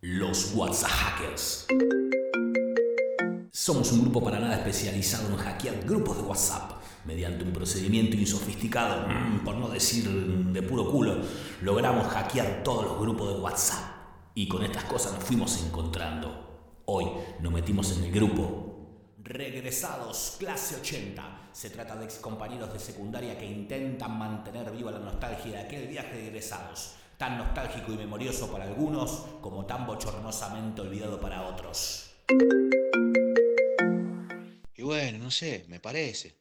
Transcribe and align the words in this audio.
Los 0.00 0.54
WhatsApp 0.54 0.90
Hackers. 0.90 1.66
Somos 3.50 3.90
un 3.90 4.02
grupo 4.02 4.22
para 4.22 4.38
nada 4.38 4.54
especializado 4.54 5.28
en 5.28 5.36
hackear 5.36 5.84
grupos 5.84 6.18
de 6.18 6.22
WhatsApp. 6.22 6.80
Mediante 7.04 7.42
un 7.42 7.52
procedimiento 7.52 8.16
insofisticado, 8.16 9.08
mm, 9.08 9.44
por 9.44 9.56
no 9.56 9.68
decir 9.68 10.08
de 10.08 10.62
puro 10.62 10.88
culo, 10.88 11.16
logramos 11.62 12.06
hackear 12.12 12.62
todos 12.62 12.84
los 12.84 13.00
grupos 13.00 13.34
de 13.34 13.40
WhatsApp. 13.40 13.96
Y 14.36 14.46
con 14.46 14.62
estas 14.62 14.84
cosas 14.84 15.14
nos 15.14 15.24
fuimos 15.24 15.60
encontrando. 15.64 16.82
Hoy 16.84 17.06
nos 17.40 17.52
metimos 17.52 17.90
en 17.96 18.04
el 18.04 18.12
grupo 18.12 18.68
Regresados, 19.28 20.36
clase 20.38 20.76
80. 20.76 21.50
Se 21.52 21.68
trata 21.68 21.96
de 21.96 22.06
ex 22.06 22.14
compañeros 22.14 22.72
de 22.72 22.78
secundaria 22.78 23.36
que 23.36 23.44
intentan 23.44 24.16
mantener 24.16 24.70
viva 24.70 24.90
la 24.90 25.00
nostalgia 25.00 25.52
de 25.52 25.58
aquel 25.58 25.86
viaje 25.86 26.14
de 26.14 26.28
egresados, 26.28 26.94
tan 27.18 27.36
nostálgico 27.36 27.92
y 27.92 27.96
memorioso 27.96 28.50
para 28.50 28.64
algunos 28.64 29.26
como 29.42 29.66
tan 29.66 29.84
bochornosamente 29.84 30.80
olvidado 30.82 31.20
para 31.20 31.48
otros. 31.48 32.10
Y 34.76 34.82
bueno, 34.82 35.18
no 35.18 35.30
sé, 35.32 35.64
me 35.66 35.80
parece. 35.80 36.36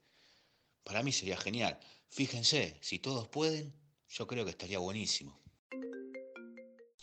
Para 0.84 1.02
mí 1.02 1.12
sería 1.12 1.36
genial. 1.36 1.80
Fíjense, 2.10 2.78
si 2.80 3.00
todos 3.00 3.28
pueden, 3.28 3.74
yo 4.08 4.28
creo 4.28 4.46
que 4.46 4.52
estaría 4.52 4.78
buenísimo. 4.78 5.40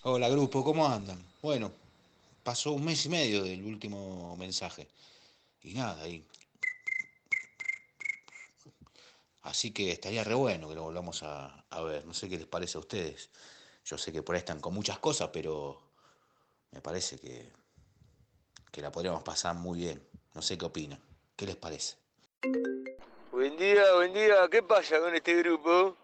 Hola 0.05 0.29
grupo, 0.29 0.63
¿cómo 0.63 0.87
andan? 0.87 1.21
Bueno, 1.43 1.73
pasó 2.45 2.73
un 2.73 2.85
mes 2.85 3.05
y 3.07 3.09
medio 3.09 3.43
del 3.43 3.65
último 3.65 4.37
mensaje. 4.37 4.87
Y 5.63 5.75
nada, 5.75 6.01
ahí. 6.05 6.25
Así 9.43 9.73
que 9.73 9.91
estaría 9.91 10.23
re 10.23 10.35
bueno 10.35 10.69
que 10.69 10.77
lo 10.77 10.85
volvamos 10.85 11.25
a, 11.25 11.65
a 11.71 11.81
ver. 11.83 12.07
No 12.07 12.15
sé 12.15 12.29
qué 12.29 12.39
les 12.39 12.47
parece 12.47 12.79
a 12.79 12.81
ustedes. 12.81 13.31
Yo 13.85 13.99
sé 13.99 14.13
que 14.13 14.23
por 14.23 14.35
ahí 14.35 14.39
están 14.39 14.61
con 14.61 14.73
muchas 14.73 14.99
cosas, 14.99 15.29
pero 15.33 15.79
me 16.71 16.81
parece 16.81 17.19
que, 17.19 17.53
que 18.73 18.81
la 18.81 18.91
podríamos 18.91 19.23
pasar 19.23 19.55
muy 19.55 19.79
bien. 19.79 20.03
No 20.33 20.41
sé 20.41 20.57
qué 20.57 20.65
opinan. 20.65 20.99
¿Qué 21.37 21.47
les 21.47 21.57
parece? 21.57 21.97
Buen 23.31 23.57
día, 23.59 23.95
buen 23.95 24.15
día. 24.15 24.49
¿Qué 24.51 24.63
pasa 24.63 24.99
con 25.01 25.15
este 25.15 25.35
grupo? 25.35 25.97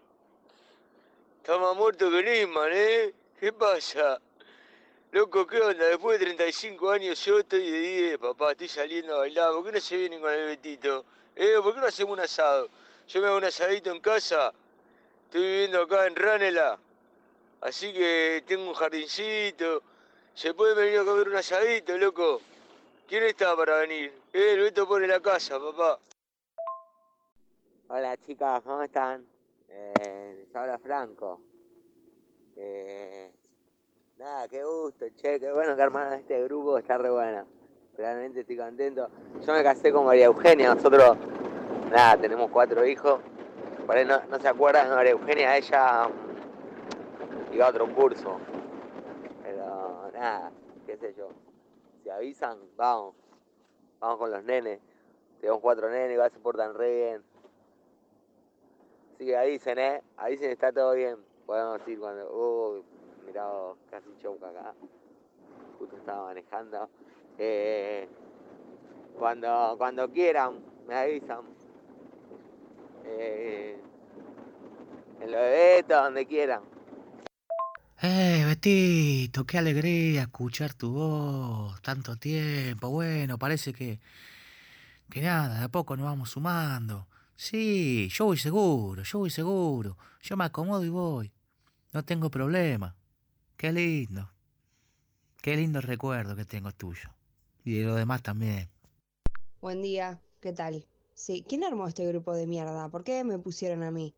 Está 1.37 1.57
más 1.57 1.75
muerto 1.75 2.11
que 2.11 2.21
Nisman, 2.21 2.69
¿eh? 2.71 3.13
¿Qué 3.39 3.51
pasa? 3.51 4.21
Loco, 5.11 5.47
¿qué 5.47 5.59
onda? 5.59 5.85
Después 5.85 6.19
de 6.19 6.25
35 6.25 6.91
años 6.91 7.25
yo 7.25 7.39
estoy 7.39 7.69
de 7.71 7.79
10, 7.79 8.17
papá, 8.19 8.51
estoy 8.51 8.67
saliendo 8.67 9.15
a 9.15 9.19
bailar. 9.19 9.51
¿Por 9.53 9.65
qué 9.65 9.71
no 9.71 9.79
se 9.81 9.97
vienen 9.97 10.21
con 10.21 10.31
el 10.31 10.45
Betito? 10.45 11.03
¿Eh? 11.35 11.55
¿Por 11.63 11.73
qué 11.73 11.79
no 11.81 11.87
hacemos 11.87 12.13
un 12.13 12.19
asado? 12.19 12.69
Yo 13.07 13.21
me 13.21 13.27
hago 13.27 13.37
un 13.37 13.45
asadito 13.45 13.89
en 13.89 13.99
casa. 14.01 14.53
Estoy 15.25 15.41
viviendo 15.41 15.81
acá 15.81 16.05
en 16.05 16.15
Ranela. 16.15 16.79
Así 17.61 17.93
que 17.93 18.43
tengo 18.47 18.69
un 18.69 18.73
jardincito. 18.73 19.83
Se 20.33 20.53
puede 20.53 20.73
venir 20.73 20.99
a 20.99 21.05
comer 21.05 21.29
un 21.29 21.35
asadito, 21.35 21.95
loco. 21.95 22.41
¿Quién 23.07 23.23
está 23.23 23.55
para 23.55 23.77
venir? 23.77 24.11
Eh, 24.33 24.53
el 24.53 24.61
Beto 24.61 24.87
pone 24.87 25.05
la 25.05 25.19
casa, 25.19 25.59
papá. 25.59 25.99
Hola 27.89 28.17
chicas, 28.17 28.63
¿cómo 28.63 28.81
están? 28.81 29.23
Eh, 29.69 30.47
habla 30.55 30.79
Franco. 30.79 31.39
Eh, 32.55 33.29
nada, 34.17 34.47
qué 34.47 34.63
gusto, 34.63 35.05
che, 35.17 35.39
qué 35.39 35.51
bueno 35.51 35.75
que 35.75 35.81
armaron 35.81 36.13
este 36.13 36.41
grupo, 36.45 36.79
está 36.79 36.97
re 36.97 37.11
bueno. 37.11 37.45
Realmente 37.95 38.39
estoy 38.39 38.57
contento. 38.57 39.07
Yo 39.45 39.53
me 39.53 39.61
casé 39.61 39.91
con 39.91 40.05
María 40.05 40.25
Eugenia, 40.25 40.73
nosotros, 40.73 41.15
nada, 41.91 42.17
tenemos 42.17 42.49
cuatro 42.49 42.85
hijos. 42.87 43.21
Por 43.85 43.97
ahí 43.97 44.05
no, 44.05 44.19
no 44.29 44.39
se 44.39 44.47
acuerdan 44.47 44.89
María 44.89 45.11
Eugenia, 45.11 45.57
ella 45.57 46.09
iba 47.51 47.65
a 47.65 47.69
otro 47.69 47.93
curso. 47.93 48.39
Pero 49.43 50.11
nada, 50.13 50.51
qué 50.85 50.97
sé 50.97 51.13
yo. 51.13 51.29
Si 52.03 52.09
avisan, 52.09 52.57
vamos. 52.75 53.15
Vamos 53.99 54.17
con 54.17 54.31
los 54.31 54.43
nenes. 54.43 54.79
Tenemos 55.39 55.61
cuatro 55.61 55.89
nenes, 55.89 56.13
igual 56.13 56.31
se 56.31 56.39
portan 56.39 56.73
re 56.73 56.95
bien. 56.95 57.23
Así 59.13 59.25
que 59.25 59.37
avisen, 59.37 59.79
¿eh? 59.79 60.01
Avisen, 60.17 60.51
está 60.51 60.71
todo 60.71 60.93
bien. 60.93 61.17
Podemos 61.45 61.79
decir 61.79 61.99
cuando... 61.99 62.31
Uy, 62.31 62.83
vos, 63.33 63.77
casi 63.89 64.09
choca 64.19 64.49
acá. 64.49 64.73
Justo 65.77 65.97
estaba 65.97 66.25
manejando. 66.25 66.89
Eh, 67.37 68.07
cuando, 69.17 69.75
cuando 69.77 70.09
quieran, 70.09 70.59
me 70.87 70.95
avisan. 70.95 71.41
Eh, 73.05 73.79
en 75.19 75.31
lo 75.31 75.37
de 75.37 75.49
Beto, 75.49 76.03
donde 76.03 76.25
quieran. 76.25 76.70
Eh, 78.03 78.45
Betito, 78.47 79.45
qué 79.45 79.59
alegría 79.59 80.23
escuchar 80.23 80.73
tu 80.73 80.91
voz. 80.91 81.79
Tanto 81.83 82.15
tiempo. 82.15 82.89
Bueno, 82.89 83.37
parece 83.37 83.73
que. 83.73 83.99
que 85.11 85.21
nada, 85.21 85.59
de 85.59 85.65
a 85.65 85.69
poco 85.69 85.95
nos 85.95 86.05
vamos 86.05 86.31
sumando. 86.31 87.07
Sí, 87.35 88.09
yo 88.09 88.25
voy 88.25 88.37
seguro, 88.37 89.03
yo 89.03 89.19
voy 89.19 89.29
seguro. 89.29 89.97
Yo 90.23 90.35
me 90.35 90.45
acomodo 90.45 90.83
y 90.83 90.89
voy. 90.89 91.31
No 91.93 92.03
tengo 92.03 92.31
problema. 92.31 92.95
Qué 93.55 93.71
lindo. 93.71 94.31
Qué 95.41 95.55
lindo 95.55 95.79
recuerdo 95.79 96.35
que 96.35 96.45
tengo 96.45 96.71
tuyo. 96.71 97.09
Y 97.63 97.73
de 97.75 97.85
los 97.85 97.97
demás 97.97 98.23
también. 98.23 98.69
Buen 99.61 99.83
día, 99.83 100.19
¿qué 100.39 100.53
tal? 100.53 100.87
Sí, 101.13 101.45
¿quién 101.47 101.63
armó 101.63 101.87
este 101.87 102.07
grupo 102.07 102.33
de 102.33 102.47
mierda? 102.47 102.89
¿Por 102.89 103.03
qué 103.03 103.23
me 103.23 103.37
pusieron 103.37 103.83
a 103.83 103.91
mí? 103.91 104.15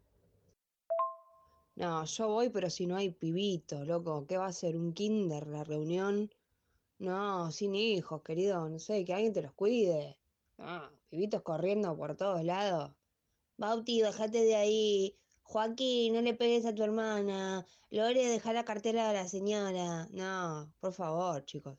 No, 1.75 2.05
yo 2.05 2.27
voy, 2.27 2.49
pero 2.49 2.69
si 2.69 2.85
no 2.85 2.95
hay 2.95 3.09
pibito, 3.09 3.83
loco, 3.83 4.25
¿qué 4.27 4.37
va 4.37 4.47
a 4.47 4.53
ser? 4.53 4.75
¿Un 4.77 4.93
kinder 4.93 5.47
la 5.47 5.63
reunión? 5.63 6.31
No, 6.99 7.51
sin 7.51 7.73
hijos, 7.75 8.21
querido, 8.21 8.69
no 8.69 8.79
sé, 8.79 9.03
que 9.03 9.13
alguien 9.13 9.33
te 9.33 9.41
los 9.41 9.53
cuide. 9.53 10.17
Ah, 10.59 10.89
pibitos 11.09 11.41
corriendo 11.41 11.97
por 11.97 12.15
todos 12.15 12.43
lados. 12.43 12.91
Bauti, 13.57 14.01
bájate 14.01 14.43
de 14.43 14.55
ahí. 14.55 15.17
Joaquín, 15.41 16.13
no 16.13 16.21
le 16.21 16.33
pegues 16.33 16.65
a 16.65 16.73
tu 16.73 16.83
hermana. 16.83 17.65
Lore, 17.89 18.27
deja 18.27 18.53
la 18.53 18.63
cartera 18.63 19.09
a 19.09 19.13
la 19.13 19.27
señora. 19.27 20.07
No, 20.11 20.71
por 20.79 20.93
favor, 20.93 21.43
chicos. 21.45 21.77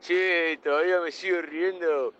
Che, 0.00 0.58
todavía 0.62 1.00
me 1.00 1.10
sigo 1.10 1.42
riendo 1.42 2.14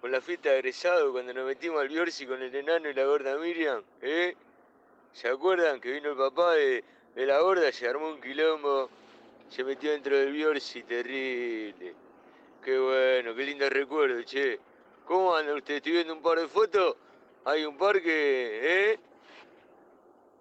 con 0.00 0.12
la 0.12 0.20
fiesta 0.20 0.50
de 0.50 0.58
egresado 0.58 1.12
cuando 1.12 1.32
nos 1.32 1.46
metimos 1.46 1.80
al 1.80 1.88
Biorsi 1.88 2.26
con 2.26 2.42
el 2.42 2.54
enano 2.54 2.90
y 2.90 2.94
la 2.94 3.04
gorda 3.04 3.38
Miriam, 3.38 3.82
¿eh? 4.02 4.36
¿Se 5.14 5.28
acuerdan 5.28 5.80
que 5.80 5.92
vino 5.92 6.10
el 6.10 6.16
papá 6.16 6.54
de, 6.54 6.84
de 7.14 7.26
la 7.26 7.40
gorda, 7.40 7.70
se 7.70 7.88
armó 7.88 8.08
un 8.08 8.20
quilombo, 8.20 8.90
se 9.48 9.62
metió 9.62 9.92
dentro 9.92 10.16
del 10.16 10.32
Biorsi, 10.32 10.82
terrible. 10.82 11.94
Qué 12.62 12.78
bueno, 12.78 13.34
qué 13.34 13.42
lindo 13.44 13.70
recuerdo, 13.70 14.20
che. 14.24 14.58
¿Cómo 15.06 15.36
andan 15.36 15.56
ustedes? 15.56 15.78
Estoy 15.78 15.92
viendo 15.92 16.14
un 16.14 16.22
par 16.22 16.40
de 16.40 16.48
fotos. 16.48 16.96
Hay 17.44 17.64
un 17.64 17.76
par 17.76 18.02
que, 18.02 18.92
¿eh? 18.92 18.98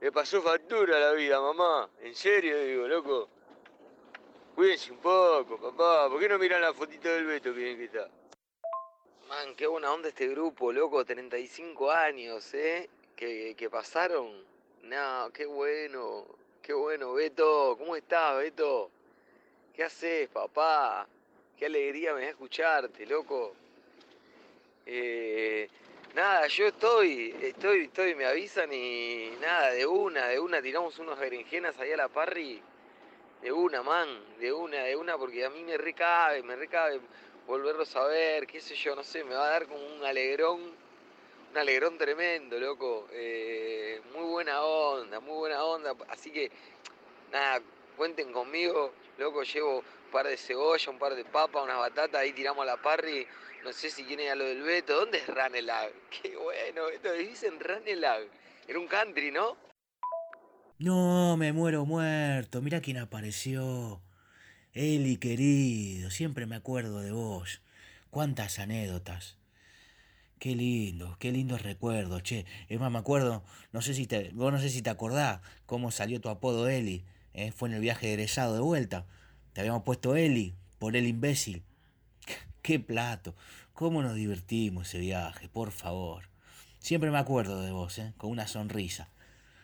Le 0.01 0.11
pasó 0.11 0.41
factura 0.41 0.97
a 0.97 0.99
la 0.99 1.11
vida, 1.11 1.39
mamá. 1.39 1.89
En 2.01 2.15
serio, 2.15 2.57
digo, 2.59 2.87
loco. 2.87 3.29
Cuídense 4.55 4.91
un 4.91 4.99
poco, 4.99 5.59
papá. 5.59 6.09
¿Por 6.09 6.19
qué 6.19 6.29
no 6.29 6.39
miran 6.39 6.61
la 6.61 6.73
fotito 6.73 7.09
del 7.09 7.25
Beto 7.25 7.53
que 7.53 7.59
bien 7.59 7.77
que 7.77 7.85
está? 7.85 8.09
Man, 9.29 9.55
qué 9.55 9.67
buena 9.67 9.93
onda 9.93 10.09
este 10.09 10.27
grupo, 10.29 10.71
loco, 10.71 11.05
35 11.05 11.91
años, 11.91 12.51
¿eh? 12.55 12.89
Que, 13.15 13.53
que 13.55 13.69
pasaron. 13.69 14.52
No, 14.83 15.31
qué 15.33 15.45
bueno, 15.45 16.25
qué 16.61 16.73
bueno, 16.73 17.13
Beto. 17.13 17.77
¿Cómo 17.77 17.95
estás, 17.95 18.37
Beto? 18.37 18.91
¿Qué 19.73 19.85
haces, 19.85 20.27
papá? 20.27 21.07
Qué 21.57 21.67
alegría 21.67 22.13
me 22.13 22.23
da 22.23 22.29
escucharte, 22.31 23.05
loco. 23.05 23.53
Eh, 24.85 25.69
nada, 26.13 26.47
yo 26.47 26.67
estoy, 26.67 27.33
estoy, 27.41 27.85
estoy, 27.85 28.13
me 28.15 28.25
avisan 28.25 28.73
y 28.73 29.31
nada, 29.39 29.71
de 29.71 29.85
una, 29.85 30.27
de 30.27 30.37
una, 30.41 30.61
tiramos 30.61 30.99
unos 30.99 31.17
berenjenas 31.17 31.79
ahí 31.79 31.93
a 31.93 31.97
la 31.97 32.09
parry. 32.09 32.61
De 33.41 33.53
una, 33.53 33.83
man, 33.83 34.09
de 34.37 34.51
una, 34.51 34.83
de 34.83 34.97
una, 34.97 35.17
porque 35.17 35.45
a 35.45 35.49
mí 35.49 35.63
me 35.63 35.77
recabe, 35.77 36.43
me 36.43 36.57
recabe 36.57 36.99
volverlos 37.47 37.95
a 37.95 38.05
ver, 38.07 38.45
qué 38.47 38.59
sé 38.59 38.75
yo, 38.75 38.97
no 38.97 39.03
sé, 39.05 39.23
me 39.23 39.33
va 39.33 39.45
a 39.45 39.49
dar 39.51 39.65
como 39.65 39.81
un 39.95 40.03
alegrón, 40.03 40.82
un 41.53 41.59
alegrón 41.59 41.97
tremendo, 41.99 42.59
loco. 42.59 43.07
Eh, 43.11 44.01
muy 44.15 44.23
buena 44.23 44.63
onda, 44.63 45.19
muy 45.19 45.37
buena 45.37 45.63
onda. 45.63 45.95
Así 46.09 46.31
que, 46.31 46.51
nada, 47.31 47.61
cuenten 47.95 48.33
conmigo, 48.33 48.93
loco, 49.19 49.43
llevo 49.43 49.79
un 49.79 50.11
par 50.11 50.25
de 50.27 50.35
cebolla, 50.35 50.91
un 50.91 50.97
par 50.97 51.13
de 51.13 51.23
papas, 51.23 51.63
unas 51.63 51.77
batatas, 51.77 52.21
ahí 52.21 52.33
tiramos 52.33 52.63
a 52.63 52.65
la 52.65 52.81
parry. 52.81 53.27
No 53.63 53.71
sé 53.71 53.91
si 53.91 54.03
quieren 54.03 54.31
a 54.31 54.35
lo 54.35 54.45
del 54.45 54.63
Beto. 54.63 54.95
¿Dónde 54.95 55.19
es 55.19 55.27
Ranelag? 55.27 55.93
Qué 56.21 56.35
bueno, 56.35 56.87
Beto, 56.87 57.13
dicen 57.13 57.59
Ranelag. 57.59 58.27
Era 58.67 58.79
un 58.79 58.87
country, 58.87 59.31
¿no? 59.31 59.55
No, 60.79 61.37
me 61.37 61.53
muero 61.53 61.85
muerto. 61.85 62.61
Mira 62.61 62.81
quién 62.81 62.97
apareció. 62.97 64.01
Eli, 64.73 65.17
querido, 65.17 66.09
siempre 66.09 66.47
me 66.47 66.55
acuerdo 66.55 67.01
de 67.01 67.11
vos. 67.11 67.61
Cuántas 68.09 68.57
anécdotas. 68.57 69.37
Qué 70.43 70.55
lindo, 70.55 71.15
qué 71.19 71.31
lindo 71.31 71.57
recuerdo, 71.57 72.19
che. 72.19 72.45
Es 72.67 72.77
más, 72.77 72.91
me 72.91 72.97
acuerdo, 72.97 73.45
no 73.71 73.81
sé 73.81 73.93
si 73.93 74.07
te, 74.07 74.29
vos 74.33 74.51
no 74.51 74.59
sé 74.59 74.67
si 74.67 74.81
te 74.81 74.89
acordás 74.89 75.39
cómo 75.65 75.89
salió 75.89 76.19
tu 76.19 76.27
apodo 76.27 76.67
Eli. 76.67 77.05
eh, 77.33 77.53
Fue 77.53 77.69
en 77.69 77.75
el 77.75 77.79
viaje 77.79 78.07
de 78.07 78.13
egresado 78.15 78.53
de 78.53 78.59
vuelta. 78.59 79.05
Te 79.53 79.61
habíamos 79.61 79.83
puesto 79.83 80.17
Eli 80.17 80.53
por 80.79 80.97
el 80.97 81.07
imbécil. 81.07 81.63
¡Qué 82.61 82.77
plato! 82.77 83.35
¿Cómo 83.71 84.01
nos 84.03 84.15
divertimos 84.15 84.89
ese 84.89 84.99
viaje? 84.99 85.47
Por 85.47 85.71
favor. 85.71 86.25
Siempre 86.77 87.09
me 87.09 87.19
acuerdo 87.19 87.61
de 87.61 87.71
vos, 87.71 87.97
¿eh? 87.99 88.11
Con 88.17 88.29
una 88.29 88.45
sonrisa. 88.45 89.07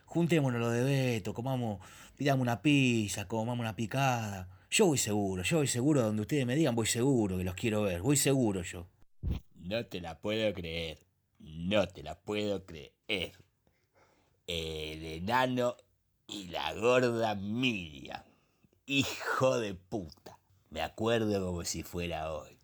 Juntémonos 0.06 0.62
lo 0.62 0.70
de 0.70 0.84
Beto, 0.86 1.34
comamos, 1.34 1.82
pidamos 2.16 2.42
una 2.42 2.62
pizza, 2.62 3.28
comamos 3.28 3.60
una 3.60 3.76
picada. 3.76 4.48
Yo 4.72 4.86
voy 4.86 4.98
seguro, 4.98 5.44
yo 5.44 5.58
voy 5.58 5.68
seguro, 5.68 6.04
donde 6.04 6.22
ustedes 6.22 6.46
me 6.46 6.56
digan, 6.56 6.74
voy 6.74 6.88
seguro 6.88 7.38
que 7.38 7.44
los 7.44 7.56
quiero 7.56 7.82
ver, 7.82 8.02
voy 8.02 8.16
seguro 8.16 8.62
yo. 8.62 8.88
No 9.60 9.86
te 9.86 10.00
la 10.00 10.20
puedo 10.20 10.54
creer, 10.54 11.00
no 11.40 11.88
te 11.88 12.02
la 12.02 12.20
puedo 12.20 12.66
creer. 12.66 13.34
El 14.48 15.06
enano 15.06 15.76
y 16.28 16.48
la 16.48 16.74
gorda 16.74 17.36
Miriam. 17.36 18.24
Hijo 18.86 19.60
de 19.60 19.76
puta. 19.76 20.40
Me 20.70 20.82
acuerdo 20.82 21.46
como 21.46 21.64
si 21.66 21.84
fuera 21.84 22.32
hoy. 22.34 22.58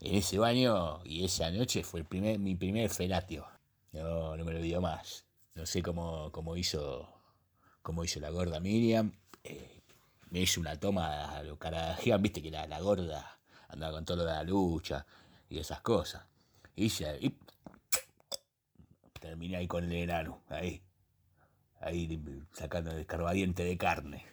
En 0.00 0.16
ese 0.16 0.38
baño 0.38 1.00
y 1.04 1.24
esa 1.24 1.50
noche 1.50 1.82
fue 1.82 2.00
el 2.00 2.06
primer, 2.06 2.38
mi 2.38 2.54
primer 2.54 2.90
felatio. 2.90 3.46
No, 3.92 4.36
no 4.36 4.44
me 4.44 4.52
lo 4.52 4.58
olvido 4.58 4.80
más. 4.80 5.24
No 5.54 5.66
sé 5.66 5.82
cómo, 5.82 6.30
cómo 6.30 6.56
hizo 6.56 7.08
cómo 7.82 8.04
hizo 8.04 8.20
la 8.20 8.30
gorda 8.30 8.60
Miriam. 8.60 9.12
Eh, 9.42 9.80
me 10.30 10.40
hizo 10.40 10.60
una 10.60 10.78
toma 10.78 11.36
a 11.38 11.42
lo 11.42 11.58
carajean, 11.58 12.22
viste 12.22 12.42
que 12.42 12.50
la, 12.50 12.66
la 12.66 12.80
gorda 12.80 13.40
andaba 13.68 13.94
con 13.94 14.04
todo 14.04 14.18
lo 14.18 14.24
de 14.24 14.32
la 14.32 14.42
lucha 14.42 15.06
y 15.48 15.58
esas 15.58 15.80
cosas. 15.80 16.24
Y, 16.74 16.90
se, 16.90 17.18
y 17.20 17.38
terminé 19.20 19.56
ahí 19.56 19.66
con 19.66 19.84
el 19.84 19.92
enano, 19.92 20.42
ahí. 20.48 20.82
Ahí 21.80 22.20
sacando 22.52 22.90
el 22.90 22.98
escarbadiente 22.98 23.64
de 23.64 23.78
carne. 23.78 24.26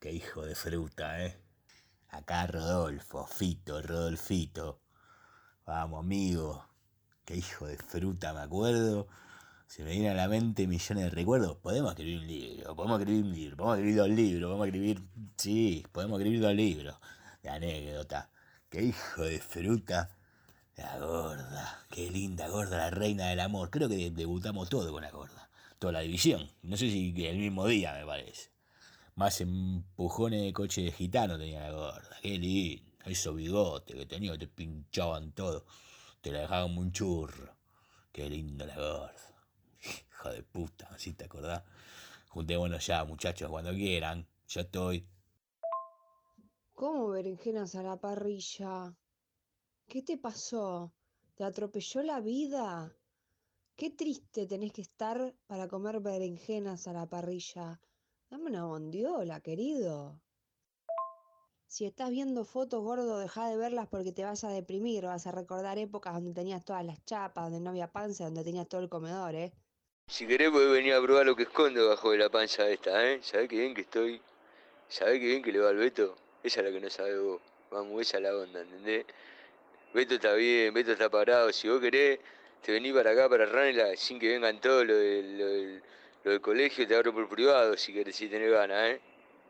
Qué 0.00 0.12
hijo 0.12 0.44
de 0.44 0.54
fruta, 0.54 1.24
¿eh? 1.24 1.38
Acá 2.10 2.46
Rodolfo, 2.46 3.26
Fito, 3.26 3.82
Rodolfito. 3.82 4.80
Vamos, 5.66 6.00
amigo. 6.00 6.64
Qué 7.24 7.36
hijo 7.36 7.66
de 7.66 7.76
fruta, 7.76 8.32
me 8.32 8.40
acuerdo. 8.40 9.06
Se 9.66 9.84
me 9.84 9.90
vienen 9.90 10.12
a 10.12 10.14
la 10.14 10.28
mente 10.28 10.66
millones 10.66 11.04
de 11.04 11.10
recuerdos. 11.10 11.58
Podemos 11.58 11.90
escribir 11.90 12.20
un 12.20 12.26
libro, 12.26 12.74
podemos 12.74 13.00
escribir 13.00 13.24
un 13.24 13.32
libro, 13.34 13.56
podemos 13.56 13.76
escribir 13.76 13.98
dos 13.98 14.08
libros, 14.08 14.48
podemos 14.48 14.66
escribir. 14.66 15.02
Sí, 15.36 15.86
podemos 15.92 16.20
escribir 16.20 16.40
dos 16.40 16.54
libros 16.54 16.96
de 17.42 17.50
anécdota. 17.50 18.30
Qué 18.70 18.82
hijo 18.82 19.22
de 19.24 19.40
fruta. 19.40 20.17
La 20.78 20.96
gorda, 20.96 21.86
qué 21.90 22.08
linda 22.08 22.46
gorda, 22.46 22.76
la 22.76 22.90
reina 22.90 23.26
del 23.26 23.40
amor. 23.40 23.68
Creo 23.68 23.88
que 23.88 24.12
debutamos 24.12 24.68
todo 24.68 24.92
con 24.92 25.02
la 25.02 25.10
gorda. 25.10 25.50
Toda 25.80 25.92
la 25.94 26.00
división. 26.00 26.48
No 26.62 26.76
sé 26.76 26.88
si 26.88 27.12
el 27.26 27.36
mismo 27.36 27.66
día, 27.66 27.94
me 27.94 28.06
parece. 28.06 28.52
Más 29.16 29.40
empujones 29.40 30.40
de 30.40 30.52
coche 30.52 30.82
de 30.82 30.92
gitano 30.92 31.36
tenía 31.36 31.62
la 31.62 31.72
gorda. 31.72 32.16
Qué 32.22 32.38
lindo. 32.38 32.92
Esos 33.06 33.34
bigotes 33.34 33.96
que 33.96 34.06
tenía 34.06 34.38
te 34.38 34.46
pinchaban 34.46 35.32
todo. 35.32 35.66
Te 36.20 36.30
la 36.30 36.42
dejaban 36.42 36.78
un 36.78 36.92
churro. 36.92 37.56
Qué 38.12 38.30
lindo 38.30 38.64
la 38.64 38.76
gorda. 38.76 39.14
Hijo 39.82 40.30
de 40.30 40.44
puta, 40.44 40.88
así 40.92 41.12
te 41.12 41.24
acordás. 41.24 41.64
Juntémonos 42.28 42.86
ya, 42.86 43.04
muchachos, 43.04 43.50
cuando 43.50 43.72
quieran. 43.72 44.28
Yo 44.46 44.60
estoy. 44.60 45.08
¿Cómo 46.74 47.08
berenjenas 47.08 47.74
a 47.74 47.82
la 47.82 47.96
parrilla? 47.96 48.94
¿Qué 49.88 50.02
te 50.02 50.18
pasó? 50.18 50.92
¿Te 51.34 51.44
atropelló 51.44 52.02
la 52.02 52.20
vida? 52.20 52.94
Qué 53.74 53.88
triste 53.88 54.46
tenés 54.46 54.70
que 54.70 54.82
estar 54.82 55.34
para 55.46 55.66
comer 55.66 56.00
berenjenas 56.00 56.86
a 56.88 56.92
la 56.92 57.06
parrilla. 57.06 57.80
Dame 58.28 58.50
una 58.50 58.66
bondiola, 58.66 59.40
querido. 59.40 60.20
Si 61.66 61.86
estás 61.86 62.10
viendo 62.10 62.44
fotos, 62.44 62.82
gordo, 62.82 63.18
deja 63.18 63.48
de 63.48 63.56
verlas 63.56 63.88
porque 63.88 64.12
te 64.12 64.24
vas 64.24 64.44
a 64.44 64.50
deprimir. 64.50 65.06
Vas 65.06 65.26
a 65.26 65.32
recordar 65.32 65.78
épocas 65.78 66.12
donde 66.12 66.34
tenías 66.34 66.66
todas 66.66 66.84
las 66.84 67.02
chapas, 67.06 67.44
donde 67.44 67.60
no 67.60 67.70
había 67.70 67.90
panza, 67.90 68.24
donde 68.24 68.44
tenías 68.44 68.68
todo 68.68 68.82
el 68.82 68.90
comedor, 68.90 69.34
¿eh? 69.34 69.54
Si 70.06 70.26
querés 70.26 70.50
podés 70.50 70.70
venir 70.70 70.92
a 70.92 71.00
probar 71.00 71.24
lo 71.24 71.34
que 71.34 71.44
escondo 71.44 71.88
bajo 71.88 72.10
de 72.10 72.18
la 72.18 72.28
panza 72.28 72.68
esta, 72.68 73.10
¿eh? 73.10 73.22
¿Sabés 73.22 73.48
qué 73.48 73.56
bien 73.56 73.74
que 73.74 73.82
estoy? 73.82 74.20
¿Sabés 74.88 75.18
qué 75.18 75.26
bien 75.28 75.42
que 75.42 75.50
le 75.50 75.60
va 75.60 75.70
al 75.70 75.76
Beto? 75.76 76.14
Esa 76.42 76.60
es 76.60 76.66
la 76.66 76.72
que 76.72 76.80
no 76.80 76.90
sabe 76.90 77.18
vos. 77.18 77.40
Vamos, 77.70 78.02
esa 78.02 78.18
es 78.18 78.22
la 78.22 78.36
onda, 78.36 78.60
¿entendés? 78.60 79.06
Beto 79.92 80.14
está 80.14 80.34
bien, 80.34 80.74
Beto 80.74 80.92
está 80.92 81.08
parado. 81.08 81.52
Si 81.52 81.68
vos 81.68 81.80
querés, 81.80 82.20
te 82.62 82.72
venís 82.72 82.92
para 82.92 83.12
acá, 83.12 83.28
para 83.28 83.46
Ranela, 83.46 83.96
sin 83.96 84.18
que 84.18 84.28
vengan 84.28 84.60
todos 84.60 84.86
lo 84.86 84.94
del, 84.94 85.38
lo 85.38 86.30
del, 86.30 86.40
colegio, 86.42 86.86
te 86.86 86.94
abro 86.94 87.14
por 87.14 87.28
privado 87.28 87.76
si 87.76 87.94
querés, 87.94 88.16
si 88.16 88.28
tenés 88.28 88.50
ganas, 88.50 88.90
¿eh? 88.90 89.00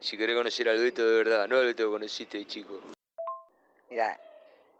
Si 0.01 0.17
querés 0.17 0.37
conocer 0.37 0.69
al 0.69 0.79
Beto 0.79 1.05
de 1.05 1.17
verdad, 1.25 1.49
no 1.49 1.57
al 1.57 1.67
Beto 1.67 1.85
que 1.85 1.91
conociste, 1.91 2.47
chico. 2.47 2.81
Mira, 3.91 4.21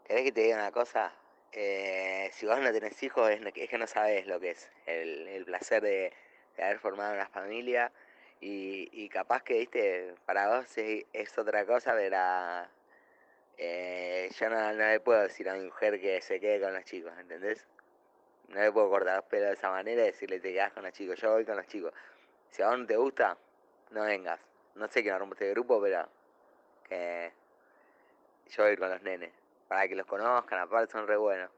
¿querés 0.07 0.23
que 0.23 0.31
te 0.31 0.41
diga 0.43 0.55
una 0.55 0.71
cosa? 0.71 1.13
Eh, 1.51 2.29
si 2.31 2.45
vos 2.45 2.59
no 2.59 2.71
tenés 2.71 3.01
hijos, 3.03 3.29
es, 3.29 3.41
que 3.69 3.77
no 3.77 3.87
sabes 3.87 4.27
lo 4.27 4.39
que 4.39 4.51
es 4.51 4.69
el, 4.85 5.43
placer 5.45 5.83
de, 5.83 6.13
haber 6.57 6.79
formado 6.79 7.13
una 7.13 7.27
familia. 7.27 7.91
Y, 8.39 8.89
y, 8.93 9.09
capaz 9.09 9.43
que, 9.43 9.59
viste, 9.59 10.15
para 10.25 10.47
vos 10.55 10.77
es, 10.77 11.05
es 11.11 11.37
otra 11.37 11.65
cosa, 11.65 11.93
pero 11.97 12.15
eh, 13.61 14.29
yo 14.39 14.49
no, 14.49 14.71
no, 14.71 14.87
le 14.87 15.01
puedo 15.01 15.21
decir 15.21 15.49
a 15.49 15.53
mi 15.53 15.65
mujer 15.65 15.99
que 15.99 16.21
se 16.21 16.39
quede 16.39 16.61
con 16.61 16.73
los 16.73 16.85
chicos, 16.85 17.11
¿entendés? 17.19 17.67
No 18.47 18.61
le 18.61 18.71
puedo 18.71 18.89
cortar 18.89 19.17
los 19.17 19.25
pelos 19.25 19.49
de 19.49 19.53
esa 19.55 19.69
manera 19.69 20.01
y 20.01 20.05
decirle 20.05 20.39
te 20.39 20.53
quedas 20.53 20.71
con 20.71 20.83
los 20.83 20.93
chicos. 20.93 21.19
Yo 21.19 21.33
voy 21.33 21.43
con 21.43 21.57
los 21.57 21.67
chicos. 21.67 21.93
Si 22.51 22.61
a 22.61 22.69
vos 22.69 22.79
no 22.79 22.85
te 22.87 22.95
gusta, 22.95 23.37
no 23.91 24.03
vengas. 24.03 24.39
No 24.75 24.87
sé 24.87 25.03
qué 25.03 25.17
rompe 25.17 25.35
este 25.35 25.49
grupo, 25.49 25.81
pero 25.81 26.07
que 26.87 27.33
yo 28.47 28.63
voy 28.63 28.77
con 28.77 28.89
los 28.89 29.01
nenes. 29.01 29.33
Para 29.67 29.89
que 29.89 29.95
los 29.95 30.05
conozcan, 30.05 30.59
aparte 30.59 30.93
son 30.93 31.05
re 31.05 31.17
buenos. 31.17 31.51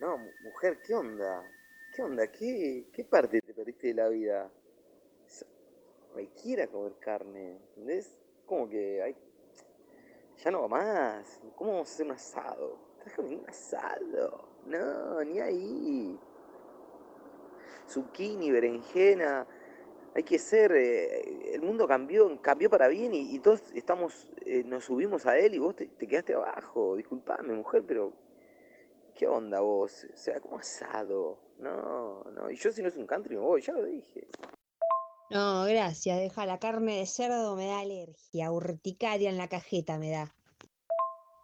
No, 0.00 0.18
mujer, 0.18 0.80
¿qué 0.84 0.94
onda? 0.94 1.48
¿Qué 1.94 2.02
onda? 2.02 2.26
¿Qué, 2.26 2.86
qué 2.92 3.04
parte 3.04 3.40
te 3.40 3.54
perdiste 3.54 3.86
de 3.86 3.94
la 3.94 4.08
vida? 4.08 4.50
Cualquiera 6.12 6.66
comer 6.66 6.98
carne, 6.98 7.52
¿entendés? 7.52 8.18
Como 8.44 8.68
que 8.68 9.00
hay... 9.00 9.16
Ya 10.46 10.52
no 10.52 10.62
va 10.62 10.68
más. 10.68 11.40
¿Cómo 11.56 11.72
vamos 11.72 11.88
a 11.88 11.92
hacer 11.92 12.06
un 12.06 12.12
asado? 12.12 12.78
Trajo 13.00 13.22
ningún 13.22 13.50
asado. 13.50 14.48
No, 14.64 15.24
ni 15.24 15.40
ahí. 15.40 16.16
Zucchini, 17.88 18.52
berenjena. 18.52 19.44
Hay 20.14 20.22
que 20.22 20.38
ser. 20.38 20.70
Eh, 20.70 21.52
el 21.54 21.62
mundo 21.62 21.88
cambió, 21.88 22.40
cambió 22.40 22.70
para 22.70 22.86
bien 22.86 23.12
y, 23.12 23.34
y 23.34 23.40
todos 23.40 23.72
estamos. 23.74 24.30
Eh, 24.42 24.62
nos 24.64 24.84
subimos 24.84 25.26
a 25.26 25.36
él 25.36 25.52
y 25.56 25.58
vos 25.58 25.74
te, 25.74 25.88
te 25.88 26.06
quedaste 26.06 26.34
abajo. 26.34 26.94
Disculpame, 26.94 27.52
mujer, 27.52 27.82
pero. 27.84 28.12
¿Qué 29.16 29.26
onda 29.26 29.58
vos? 29.58 30.06
O 30.14 30.16
sea, 30.16 30.38
como 30.38 30.58
asado. 30.58 31.40
No, 31.58 32.22
no. 32.22 32.52
Y 32.52 32.54
yo 32.54 32.70
si 32.70 32.82
no 32.82 32.88
es 32.88 32.96
un 32.96 33.08
country 33.08 33.34
me 33.34 33.42
voy, 33.42 33.62
ya 33.62 33.72
lo 33.72 33.84
dije. 33.84 34.28
No, 35.28 35.64
gracias. 35.64 36.20
Deja 36.20 36.46
la 36.46 36.60
carne 36.60 36.98
de 36.98 37.06
cerdo, 37.06 37.56
me 37.56 37.66
da 37.66 37.80
alergia. 37.80 38.52
Urticaria 38.52 39.28
en 39.28 39.38
la 39.38 39.48
cajeta 39.48 39.98
me 39.98 40.12
da. 40.12 40.35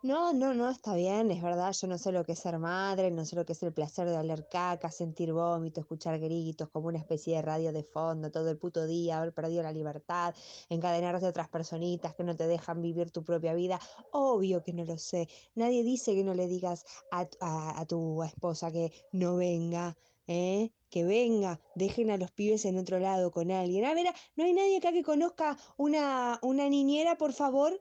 No, 0.03 0.33
no, 0.33 0.53
no, 0.53 0.69
está 0.69 0.97
bien, 0.97 1.31
es 1.31 1.41
verdad, 1.41 1.73
yo 1.73 1.87
no 1.87 1.97
sé 1.97 2.11
lo 2.11 2.25
que 2.25 2.33
es 2.33 2.41
ser 2.41 2.59
madre, 2.59 3.13
no 3.13 3.25
sé 3.25 3.37
lo 3.37 3.47
que 3.47 3.53
es 3.53 3.63
el 3.63 3.73
placer 3.73 4.09
de 4.09 4.17
oler 4.17 4.49
caca, 4.49 4.91
sentir 4.91 5.33
vómito, 5.33 5.81
escuchar 5.81 6.19
gritos, 6.19 6.69
como 6.71 6.89
una 6.89 6.99
especie 6.99 7.37
de 7.37 7.43
radio 7.43 7.73
de 7.73 7.85
fondo 7.85 8.33
todo 8.33 8.51
el 8.51 8.59
puto 8.59 8.85
día, 8.89 9.19
haber 9.19 9.33
perdido 9.33 9.63
la 9.63 9.71
libertad, 9.71 10.35
encadenarte 10.69 11.25
a 11.25 11.29
otras 11.29 11.49
personitas 11.49 12.17
que 12.17 12.25
no 12.25 12.35
te 12.35 12.49
dejan 12.49 12.83
vivir 12.83 13.13
tu 13.13 13.23
propia 13.23 13.55
vida. 13.55 13.79
Obvio 14.11 14.65
que 14.65 14.73
no 14.73 14.85
lo 14.85 14.99
sé. 14.99 15.29
Nadie 15.55 15.85
dice 15.85 16.17
que 16.17 16.25
no 16.25 16.35
le 16.35 16.49
digas 16.49 16.85
a, 17.13 17.29
a, 17.41 17.87
tu 17.87 18.25
esposa 18.25 18.73
que 18.73 18.93
no 19.13 19.37
venga, 19.37 19.97
¿eh? 20.27 20.73
que 20.91 21.05
venga, 21.05 21.61
dejen 21.77 22.11
a 22.11 22.17
los 22.17 22.33
pibes 22.33 22.65
en 22.65 22.77
otro 22.77 22.99
lado 22.99 23.31
con 23.31 23.53
alguien. 23.53 23.85
A 23.85 23.95
ver, 23.95 24.13
¿no 24.35 24.43
hay 24.43 24.53
nadie 24.53 24.79
acá 24.79 24.91
que 24.91 25.05
conozca 25.05 25.57
una, 25.77 26.41
una 26.43 26.69
niñera, 26.69 27.17
por 27.17 27.33
favor? 27.33 27.81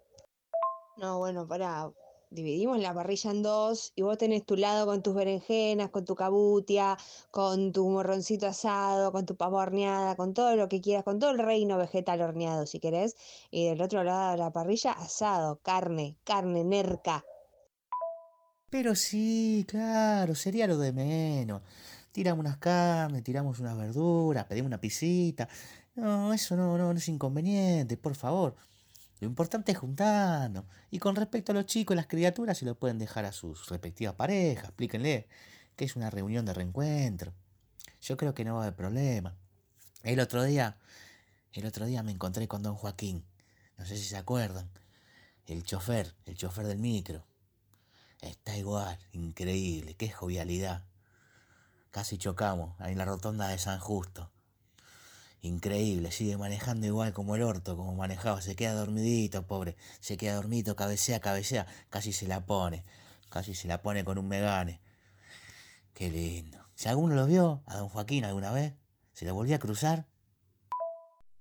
No, 0.98 1.18
bueno, 1.18 1.48
pará, 1.48 1.92
dividimos 2.32 2.80
la 2.80 2.94
parrilla 2.94 3.30
en 3.30 3.44
dos 3.44 3.92
y 3.96 4.02
vos 4.02 4.18
tenés 4.18 4.46
tu 4.46 4.56
lado 4.56 4.86
con 4.86 5.04
tus 5.04 5.14
berenjenas, 5.14 5.90
con 5.90 6.06
tu 6.06 6.16
cabutia, 6.16 6.98
con 7.30 7.72
tu 7.74 7.88
morroncito 7.90 8.48
asado, 8.48 9.12
con 9.12 9.26
tu 9.26 9.36
pavo 9.36 9.58
horneada, 9.58 10.16
con 10.16 10.34
todo 10.34 10.56
lo 10.56 10.70
que 10.70 10.82
quieras, 10.82 11.04
con 11.04 11.20
todo 11.20 11.32
el 11.32 11.40
reino 11.40 11.78
vegetal 11.78 12.22
horneado 12.22 12.66
si 12.66 12.80
querés. 12.80 13.16
Y 13.52 13.68
del 13.68 13.82
otro 13.82 14.04
lado 14.04 14.32
de 14.32 14.38
la 14.38 14.52
parrilla, 14.52 14.94
asado, 14.94 15.60
carne, 15.62 16.18
carne, 16.24 16.64
nerca. 16.64 17.24
Pero 18.70 18.96
sí, 18.96 19.66
claro, 19.68 20.34
sería 20.34 20.66
lo 20.66 20.78
de 20.78 20.94
menos. 20.94 21.62
Tiramos 22.14 22.40
unas 22.40 22.58
carnes, 22.58 23.24
tiramos 23.24 23.60
unas 23.60 23.78
verduras, 23.78 24.46
pedimos 24.46 24.68
una 24.68 24.80
pisita. 24.80 25.50
No, 25.96 26.34
eso 26.34 26.56
no, 26.56 26.78
no, 26.78 26.94
no 26.94 26.98
es 26.98 27.08
inconveniente, 27.10 27.98
por 27.98 28.16
favor. 28.16 28.56
Lo 29.22 29.28
importante 29.28 29.72
es 29.72 29.78
juntarnos. 29.78 30.66
Y 30.90 30.98
con 30.98 31.16
respecto 31.16 31.52
a 31.52 31.56
los 31.56 31.68
chicos, 31.68 31.96
las 31.96 32.08
criaturas 32.08 32.58
se 32.58 32.66
lo 32.66 32.74
pueden 32.74 32.98
dejar 32.98 33.24
a 33.26 33.32
sus 33.32 33.70
respectivas 33.70 34.16
parejas. 34.16 34.66
Explíquenle 34.66 35.28
que 35.76 35.86
es 35.86 35.96
una 35.96 36.10
reunión 36.10 36.44
de 36.44 36.56
reencuentro. 36.56 37.32
Yo 38.02 38.18
creo 38.18 38.34
que 38.34 38.44
no 38.44 38.56
va 38.56 38.62
a 38.62 38.64
haber 38.64 38.76
problema. 38.76 39.38
El 40.02 40.20
otro 40.20 40.44
día, 40.44 40.80
el 41.54 41.68
otro 41.68 41.86
día 41.86 42.02
me 42.02 42.12
encontré 42.12 42.48
con 42.48 42.64
don 42.64 42.74
Joaquín. 42.74 43.24
No 43.78 43.86
sé 43.86 43.96
si 43.96 44.06
se 44.06 44.18
acuerdan. 44.18 44.72
El 45.46 45.64
chofer, 45.64 46.16
el 46.26 46.36
chofer 46.36 46.66
del 46.66 46.80
micro. 46.80 47.24
Está 48.22 48.58
igual, 48.58 48.98
increíble, 49.12 49.94
qué 49.94 50.10
jovialidad. 50.10 50.84
Casi 51.92 52.18
chocamos 52.18 52.74
ahí 52.80 52.94
en 52.94 52.98
la 52.98 53.06
rotonda 53.06 53.50
de 53.50 53.60
San 53.60 53.80
Justo. 53.80 54.32
Increíble, 55.44 56.12
sigue 56.12 56.38
manejando 56.38 56.86
igual 56.86 57.14
como 57.14 57.36
el 57.36 57.42
orto, 57.42 57.76
como 57.76 57.96
manejaba. 57.96 58.42
Se 58.42 58.56
queda 58.56 58.74
dormidito, 58.74 59.48
pobre. 59.48 59.76
Se 60.00 60.16
queda 60.16 60.36
dormidito, 60.36 60.76
cabecea, 60.76 61.20
cabecea. 61.20 61.66
Casi 61.90 62.14
se 62.14 62.28
la 62.28 62.46
pone. 62.46 62.86
Casi 63.30 63.56
se 63.56 63.68
la 63.68 63.82
pone 63.82 64.04
con 64.04 64.20
un 64.20 64.28
megane. 64.28 64.82
Qué 65.94 66.12
lindo. 66.12 66.60
Si 66.76 66.90
alguno 66.90 67.16
lo 67.16 67.26
vio, 67.26 67.64
a 67.66 67.78
don 67.78 67.90
Joaquín 67.90 68.24
alguna 68.24 68.52
vez, 68.52 68.74
se 69.14 69.26
le 69.26 69.32
volvió 69.32 69.56
a 69.56 69.60
cruzar. 69.60 70.08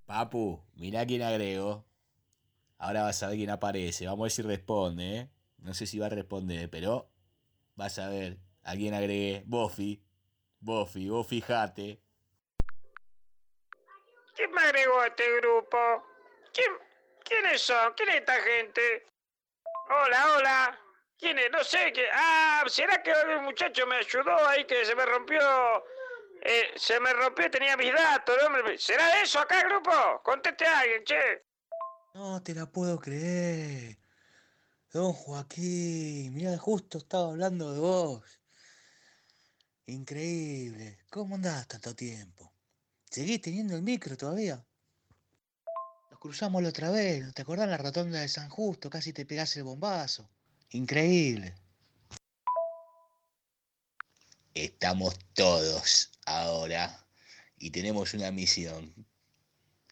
Papu, 0.07 0.62
mirá 0.75 1.04
quién 1.04 1.23
agrego. 1.23 1.87
Ahora 2.78 3.02
vas 3.02 3.23
a 3.23 3.28
ver 3.28 3.37
quién 3.37 3.50
aparece. 3.50 4.07
Vamos 4.07 4.21
a 4.21 4.25
ver 4.25 4.33
si 4.33 4.42
responde, 4.42 5.16
¿eh? 5.19 5.30
No 5.59 5.75
sé 5.75 5.87
si 5.87 5.99
va 5.99 6.07
a 6.07 6.11
responder, 6.11 6.71
pero 6.71 7.11
vas 7.76 7.99
a 7.99 8.09
ver 8.09 8.40
a 8.62 8.75
quién 8.76 8.95
agregué. 8.95 9.45
Bofi. 9.47 10.02
Bofi, 10.59 11.11
vos 11.11 11.26
fijate. 11.26 12.02
¿Quién 14.41 14.53
me 14.53 14.63
agregó 14.63 14.99
a 14.99 15.09
este 15.09 15.37
grupo? 15.37 15.77
¿Quién, 16.55 16.73
¿Quiénes 17.23 17.61
son? 17.61 17.93
¿Quién 17.93 18.09
es 18.09 18.15
esta 18.21 18.41
gente? 18.41 19.07
Hola, 19.91 20.35
hola. 20.35 20.81
¿Quién 21.19 21.39
es? 21.39 21.51
No 21.51 21.63
sé. 21.63 21.93
qué. 21.93 22.09
Ah, 22.11 22.65
¿será 22.67 23.03
que 23.03 23.11
el 23.11 23.43
muchacho 23.43 23.87
me 23.87 23.97
ayudó 23.97 24.35
ahí 24.49 24.65
que 24.65 24.83
se 24.87 24.95
me 24.95 25.05
rompió? 25.05 25.85
Eh, 26.41 26.73
se 26.75 26.99
me 27.01 27.13
rompió, 27.13 27.51
tenía 27.51 27.77
mis 27.77 27.93
datos. 27.93 28.35
¿Será 28.79 29.21
eso 29.21 29.41
acá, 29.41 29.63
grupo? 29.65 30.23
Conteste 30.23 30.65
a 30.65 30.79
alguien, 30.79 31.05
che. 31.05 31.45
No 32.15 32.43
te 32.43 32.55
la 32.55 32.65
puedo 32.65 32.99
creer. 32.99 33.99
Don 34.91 35.13
Joaquín, 35.13 36.33
mira, 36.33 36.57
justo 36.57 36.97
estaba 36.97 37.29
hablando 37.29 37.75
de 37.75 37.79
vos. 37.79 38.41
Increíble. 39.85 41.01
¿Cómo 41.11 41.35
andás 41.35 41.69
tanto 41.69 41.95
tiempo? 41.95 42.51
¿Seguís 43.11 43.40
teniendo 43.40 43.75
el 43.75 43.83
micro 43.83 44.17
todavía? 44.17 44.64
Nos 46.12 46.21
cruzamos 46.21 46.62
la 46.62 46.69
otra 46.69 46.93
vez, 46.93 47.25
¿no 47.25 47.33
te 47.33 47.43
acordás 47.43 47.69
la 47.69 47.76
rotonda 47.76 48.21
de 48.21 48.29
San 48.29 48.49
Justo? 48.49 48.88
Casi 48.88 49.12
te 49.12 49.26
pegás 49.26 49.57
el 49.57 49.64
bombazo. 49.64 50.31
Increíble. 50.71 51.52
Estamos 54.55 55.19
todos 55.35 56.12
ahora 56.25 57.05
y 57.59 57.71
tenemos 57.71 58.14
una 58.14 58.31
misión, 58.31 58.95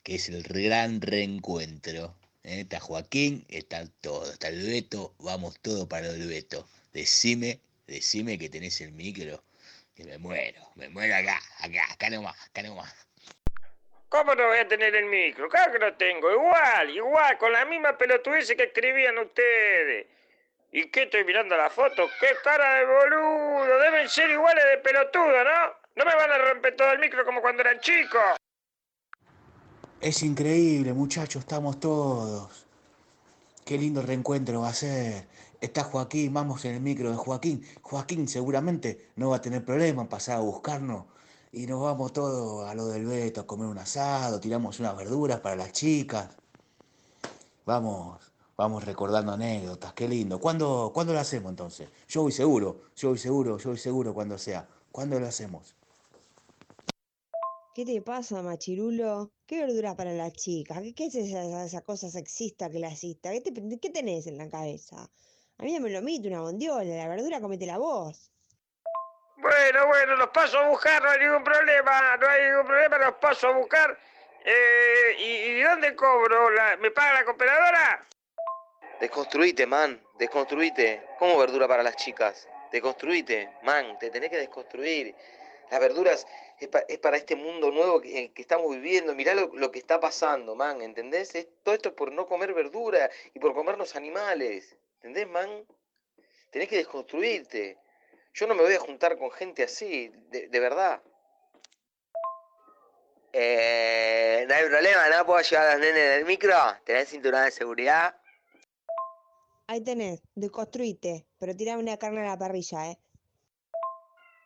que 0.04 0.14
es 0.14 0.28
el 0.28 0.44
gran 0.44 1.00
reencuentro. 1.00 2.14
¿eh? 2.44 2.60
Está 2.60 2.78
Joaquín, 2.78 3.44
está 3.48 3.84
todo, 4.00 4.30
está 4.30 4.46
el 4.46 4.64
Beto, 4.64 5.16
vamos 5.18 5.58
todo 5.60 5.88
para 5.88 6.08
el 6.08 6.24
Beto. 6.28 6.68
Decime, 6.92 7.60
decime 7.88 8.38
que 8.38 8.48
tenés 8.48 8.80
el 8.80 8.92
micro, 8.92 9.42
que 9.98 10.04
me 10.04 10.16
muero, 10.16 10.60
me 10.76 10.88
muero 10.90 11.12
acá, 11.16 11.40
acá, 11.58 11.92
acá 11.92 12.08
nomás, 12.08 12.36
acá 12.46 12.62
nomás. 12.62 12.94
¿Cómo 14.08 14.32
no 14.36 14.46
voy 14.46 14.58
a 14.58 14.68
tener 14.68 14.94
el 14.94 15.06
micro? 15.06 15.48
Claro 15.48 15.72
que 15.72 15.80
lo 15.80 15.92
tengo. 15.94 16.30
Igual, 16.30 16.90
igual, 16.90 17.36
con 17.36 17.52
la 17.52 17.64
misma 17.64 17.98
pelotudez 17.98 18.46
que 18.56 18.62
escribían 18.62 19.18
ustedes. 19.18 20.06
¿Y 20.70 20.88
qué 20.90 21.02
estoy 21.02 21.24
mirando 21.24 21.56
la 21.56 21.68
foto? 21.68 22.08
¡Qué 22.20 22.28
cara 22.44 22.74
de 22.74 22.84
boludo! 22.86 23.78
Deben 23.80 24.08
ser 24.08 24.30
iguales 24.30 24.64
de 24.70 24.78
pelotudo, 24.78 25.42
¿no? 25.42 25.74
No 25.96 26.04
me 26.04 26.14
van 26.14 26.30
a 26.30 26.38
romper 26.38 26.76
todo 26.76 26.92
el 26.92 27.00
micro 27.00 27.24
como 27.24 27.42
cuando 27.42 27.62
eran 27.62 27.80
chicos. 27.80 28.36
Es 30.00 30.22
increíble, 30.22 30.92
muchachos, 30.92 31.40
estamos 31.40 31.80
todos. 31.80 32.66
Qué 33.66 33.76
lindo 33.76 34.00
reencuentro 34.00 34.60
va 34.60 34.68
a 34.68 34.74
ser. 34.74 35.24
Está 35.60 35.82
Joaquín, 35.82 36.32
vamos 36.32 36.64
en 36.66 36.76
el 36.76 36.80
micro 36.80 37.10
de 37.10 37.16
Joaquín. 37.16 37.64
Joaquín 37.82 38.28
seguramente 38.28 39.10
no 39.16 39.30
va 39.30 39.36
a 39.36 39.40
tener 39.40 39.64
problema 39.64 40.02
en 40.02 40.08
pasar 40.08 40.36
a 40.36 40.40
buscarnos. 40.40 41.06
Y 41.50 41.66
nos 41.66 41.82
vamos 41.82 42.12
todos 42.12 42.68
a 42.68 42.74
lo 42.76 42.86
del 42.86 43.06
Beto 43.06 43.40
a 43.40 43.46
comer 43.46 43.66
un 43.66 43.78
asado, 43.78 44.38
tiramos 44.38 44.78
unas 44.78 44.96
verduras 44.96 45.40
para 45.40 45.56
las 45.56 45.72
chicas. 45.72 46.28
Vamos, 47.66 48.20
vamos 48.56 48.84
recordando 48.84 49.32
anécdotas, 49.32 49.94
qué 49.94 50.06
lindo. 50.06 50.38
¿Cuándo, 50.38 50.92
¿cuándo 50.94 51.12
lo 51.12 51.18
hacemos 51.18 51.50
entonces? 51.50 51.88
Yo 52.06 52.22
voy 52.22 52.32
seguro, 52.32 52.82
yo 52.94 53.08
voy 53.08 53.18
seguro, 53.18 53.58
yo 53.58 53.70
voy 53.70 53.78
seguro 53.78 54.14
cuando 54.14 54.38
sea. 54.38 54.68
¿Cuándo 54.92 55.18
lo 55.18 55.26
hacemos? 55.26 55.74
¿Qué 57.74 57.84
te 57.84 58.00
pasa, 58.00 58.42
machirulo? 58.42 59.32
¿Qué 59.44 59.58
verdura 59.58 59.96
para 59.96 60.12
las 60.12 60.34
chicas? 60.34 60.82
¿Qué, 60.82 60.94
qué 60.94 61.06
es 61.06 61.14
esa, 61.16 61.64
esa 61.64 61.80
cosa 61.80 62.10
sexista 62.10 62.70
clasista? 62.70 63.32
¿Qué, 63.32 63.40
te, 63.40 63.78
¿Qué 63.80 63.90
tenés 63.90 64.28
en 64.28 64.38
la 64.38 64.48
cabeza? 64.48 65.10
A 65.58 65.64
mí 65.64 65.74
no 65.74 65.80
me 65.80 65.90
lo 65.90 66.00
mito 66.02 66.28
una 66.28 66.40
bondiola, 66.40 66.84
la 66.84 67.08
verdura 67.08 67.40
cométela 67.40 67.78
vos. 67.78 68.30
Bueno, 69.36 69.86
bueno, 69.86 70.16
los 70.16 70.28
paso 70.30 70.58
a 70.58 70.68
buscar, 70.68 71.02
no 71.02 71.10
hay 71.10 71.18
ningún 71.20 71.42
problema, 71.44 72.16
no 72.16 72.28
hay 72.28 72.42
ningún 72.48 72.66
problema, 72.66 72.98
los 72.98 73.14
paso 73.16 73.48
a 73.48 73.52
buscar. 73.56 73.98
Eh, 74.44 75.16
¿y, 75.18 75.24
¿Y 75.58 75.62
dónde 75.62 75.94
cobro? 75.96 76.50
La, 76.50 76.76
¿Me 76.76 76.90
paga 76.90 77.14
la 77.14 77.24
cooperadora? 77.24 78.06
Desconstruite, 79.00 79.66
man, 79.66 80.00
desconstruite. 80.18 81.02
¿Cómo 81.18 81.38
verdura 81.38 81.66
para 81.68 81.82
las 81.82 81.96
chicas? 81.96 82.48
Desconstruite, 82.72 83.48
man, 83.62 83.98
te 83.98 84.10
tenés 84.10 84.30
que 84.30 84.38
desconstruir. 84.38 85.14
Las 85.70 85.80
verduras 85.80 86.26
es, 86.58 86.68
pa- 86.68 86.84
es 86.88 86.98
para 86.98 87.16
este 87.16 87.36
mundo 87.36 87.70
nuevo 87.70 88.00
que, 88.00 88.32
que 88.32 88.42
estamos 88.42 88.70
viviendo. 88.74 89.14
Mirá 89.14 89.34
lo, 89.34 89.50
lo 89.54 89.70
que 89.70 89.78
está 89.78 90.00
pasando, 90.00 90.54
man, 90.54 90.82
¿entendés? 90.82 91.34
Es- 91.34 91.48
todo 91.62 91.74
esto 91.74 91.88
es 91.90 91.94
por 91.94 92.10
no 92.12 92.26
comer 92.26 92.54
verdura 92.54 93.10
y 93.34 93.38
por 93.38 93.54
comernos 93.54 93.94
animales. 93.96 94.76
¿Entendés, 94.98 95.28
man? 95.28 95.64
Tenés 96.50 96.68
que 96.68 96.78
desconstruirte. 96.78 97.78
Yo 98.34 98.46
no 98.48 98.54
me 98.56 98.62
voy 98.62 98.74
a 98.74 98.80
juntar 98.80 99.16
con 99.16 99.30
gente 99.30 99.62
así, 99.62 100.08
de, 100.30 100.48
de 100.48 100.60
verdad. 100.60 101.00
Eh, 103.32 104.44
no 104.48 104.54
hay 104.54 104.64
problema, 104.64 105.08
¿no? 105.08 105.24
¿Puedo 105.24 105.40
llevar 105.40 105.68
a 105.68 105.72
los 105.74 105.80
nenes 105.80 106.10
del 106.16 106.24
micro? 106.24 106.54
¿Tenés 106.84 107.10
cinturón 107.10 107.44
de 107.44 107.50
seguridad? 107.52 108.20
Ahí 109.68 109.84
tenés, 109.84 110.20
desconstruite, 110.34 111.26
pero 111.38 111.54
tirame 111.54 111.82
una 111.82 111.96
carne 111.96 112.22
a 112.22 112.30
la 112.30 112.38
parrilla, 112.38 112.90
¿eh? 112.90 112.98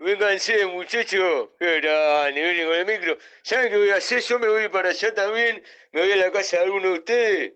Vénganse, 0.00 0.66
muchachos. 0.66 1.50
Qué 1.58 1.80
grande, 1.80 2.42
vienen 2.42 2.66
con 2.66 2.76
el 2.76 2.86
micro. 2.86 3.16
¿Saben 3.42 3.70
qué 3.70 3.78
voy 3.78 3.90
a 3.90 3.96
hacer? 3.96 4.20
Yo 4.20 4.38
me 4.38 4.48
voy 4.48 4.68
para 4.68 4.90
allá 4.90 5.14
también. 5.14 5.62
Me 5.92 6.00
voy 6.02 6.12
a 6.12 6.16
la 6.16 6.32
casa 6.32 6.58
de 6.58 6.64
alguno 6.64 6.88
de 6.88 6.98
ustedes. 6.98 7.52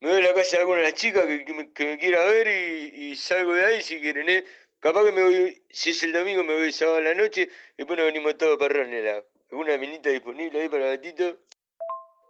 Me 0.00 0.08
voy 0.08 0.18
a 0.24 0.28
la 0.28 0.34
casa 0.34 0.56
de 0.56 0.60
alguna 0.60 0.78
de 0.78 0.84
las 0.84 0.94
chicas 0.94 1.26
que, 1.26 1.44
que 1.44 1.52
me, 1.52 1.98
quiera 1.98 2.24
ver 2.24 2.48
y, 2.48 3.10
y 3.10 3.16
salgo 3.16 3.52
de 3.52 3.66
ahí 3.66 3.82
si 3.82 4.00
quieren, 4.00 4.28
¿eh? 4.30 4.44
Capaz 4.80 5.04
que 5.04 5.12
me 5.12 5.22
voy, 5.22 5.62
si 5.68 5.90
es 5.90 6.02
el 6.04 6.12
domingo, 6.14 6.42
me 6.42 6.54
voy 6.54 6.64
el 6.64 6.72
sábado 6.72 6.96
a 6.96 7.02
la 7.02 7.14
noche. 7.14 7.50
Después 7.76 7.98
nos 7.98 8.06
venimos 8.06 8.38
todos 8.38 8.56
para 8.56 8.72
Ronela. 8.72 9.22
¿Alguna 9.50 9.76
minita 9.76 10.08
disponible 10.08 10.62
ahí 10.62 10.68
para 10.70 10.86
gatito? 10.86 11.38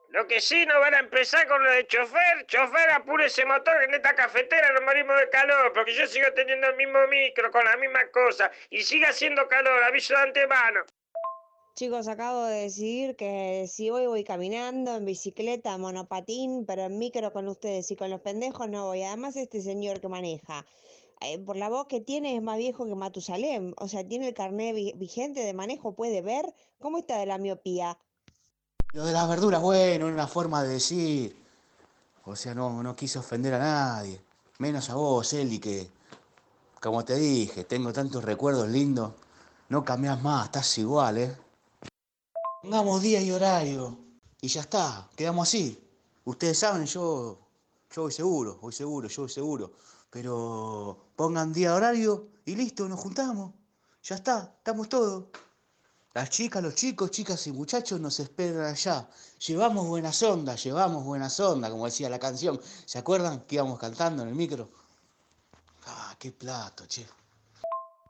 Lo 0.09 0.27
que 0.27 0.41
sí 0.41 0.67
no 0.67 0.81
van 0.81 0.95
a 0.95 0.99
empezar 0.99 1.47
con 1.47 1.63
lo 1.63 1.71
de 1.71 1.87
chofer. 1.87 2.45
Chofer, 2.47 2.91
apure 2.91 3.27
ese 3.27 3.45
motor 3.45 3.79
que 3.79 3.85
en 3.85 3.95
esta 3.95 4.17
cafetera 4.17 4.73
nos 4.73 4.83
morimos 4.83 5.17
de 5.21 5.31
calor. 5.31 5.73
Porque 5.73 5.95
yo 5.95 6.09
sigo 6.09 6.27
teniendo 6.33 6.67
el 6.67 6.75
mismo 6.75 7.07
micro 7.07 7.53
con 7.53 7.65
la 7.65 7.77
misma 7.77 8.05
cosa. 8.09 8.51
Y 8.71 8.83
sigue 8.83 9.07
haciendo 9.07 9.47
calor, 9.47 9.85
aviso 9.85 10.15
de 10.15 10.21
antemano. 10.21 10.85
Chicos, 11.75 12.09
acabo 12.09 12.45
de 12.45 12.63
decidir 12.63 13.17
que 13.17 13.67
si 13.67 13.91
voy, 13.91 14.07
voy 14.07 14.23
caminando, 14.23 14.97
en 14.97 15.05
bicicleta, 15.07 15.79
monopatín, 15.79 16.67
pero 16.67 16.83
en 16.83 16.99
micro 16.99 17.33
con 17.33 17.49
ustedes 17.49 17.91
y 17.91 17.97
con 17.97 18.11
los 18.11 18.21
pendejos 18.21 18.69
no 18.69 18.87
voy. 18.87 19.03
Además, 19.03 19.37
este 19.37 19.63
señor 19.63 20.01
que 20.01 20.09
maneja, 20.09 20.67
eh, 21.23 21.39
por 21.39 21.57
la 21.57 21.71
voz 21.71 21.87
que 21.87 22.01
tiene, 22.01 22.37
es 22.37 22.43
más 22.43 22.59
viejo 22.59 22.85
que 22.85 22.95
Matusalem. 22.95 23.73
O 23.79 23.89
sea, 23.89 24.07
tiene 24.07 24.29
el 24.29 24.35
carnet 24.35 24.75
vi- 24.75 24.93
vigente 24.97 25.41
de 25.41 25.55
manejo, 25.55 25.95
puede 25.95 26.21
ver 26.21 26.53
cómo 26.79 26.99
está 26.99 27.19
de 27.19 27.27
la 27.27 27.39
miopía. 27.39 27.97
Lo 28.93 29.07
de 29.07 29.13
las 29.13 29.29
verduras, 29.29 29.63
bueno, 29.63 30.07
una 30.07 30.27
forma 30.27 30.63
de 30.63 30.71
decir. 30.75 31.37
O 32.27 32.37
sea, 32.37 32.55
no, 32.55 32.83
no 32.83 32.95
quise 32.95 33.19
ofender 33.19 33.55
a 33.55 33.59
nadie. 33.59 34.21
Menos 34.59 34.91
a 34.91 34.97
vos, 34.97 35.33
Eli, 35.33 35.59
que, 35.59 35.89
como 36.81 37.05
te 37.05 37.15
dije, 37.15 37.65
tengo 37.65 37.93
tantos 37.93 38.23
recuerdos 38.23 38.69
lindos. 38.69 39.13
No 39.71 39.83
cambiás 39.85 40.21
más, 40.21 40.47
estás 40.47 40.77
igual, 40.77 41.17
¿eh? 41.19 41.35
Pongamos 42.63 43.01
día 43.01 43.23
y 43.23 43.31
horario. 43.31 43.99
Y 44.43 44.49
ya 44.49 44.61
está, 44.61 45.09
quedamos 45.17 45.49
así. 45.49 45.79
Ustedes 46.25 46.59
saben, 46.59 46.85
yo, 46.85 47.39
yo 47.95 48.03
voy 48.03 48.13
seguro, 48.13 48.59
voy 48.61 48.73
seguro, 48.73 49.09
yo 49.09 49.23
voy 49.23 49.31
seguro. 49.31 49.73
Pero 50.11 51.07
pongan 51.17 51.53
día, 51.53 51.75
horario 51.75 52.29
y 52.45 52.57
listo, 52.57 52.87
nos 52.87 53.01
juntamos. 53.01 53.53
Ya 54.03 54.17
está, 54.17 54.55
estamos 54.59 54.89
todos. 54.91 55.25
Las 56.13 56.29
chicas, 56.29 56.63
los 56.63 56.75
chicos, 56.75 57.11
chicas 57.11 57.47
y 57.47 57.53
muchachos 57.53 57.99
nos 57.99 58.21
esperan 58.21 58.67
allá. 58.67 59.09
Llevamos 59.47 59.87
buenas 59.87 60.23
ondas, 60.23 60.63
llevamos 60.63 61.05
buenas 61.05 61.39
ondas, 61.41 61.71
como 61.71 61.87
decía 61.87 62.11
la 62.11 62.19
canción. 62.19 62.61
¿Se 62.85 62.99
acuerdan 62.99 63.41
que 63.47 63.55
íbamos 63.55 63.79
cantando 63.79 64.23
en 64.23 64.29
el 64.29 64.35
micro? 64.35 64.69
Ah, 65.87 66.15
qué 66.19 66.33
plato, 66.33 66.85
che. 66.87 67.07